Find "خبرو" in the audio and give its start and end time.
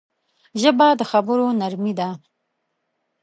1.11-1.47